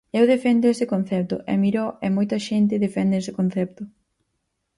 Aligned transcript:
Eu 0.19 0.23
defendo 0.33 0.65
ese 0.73 0.85
concepto 0.93 1.35
e 1.51 1.53
Miró 1.61 1.87
e 2.05 2.07
moita 2.15 2.37
xente 2.47 2.83
defende 2.85 3.15
ese 3.21 3.35
concepto. 3.39 3.83